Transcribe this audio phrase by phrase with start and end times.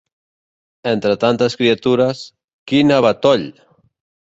[0.91, 2.23] Entre tantes criatures,
[2.73, 3.47] quin abatoll!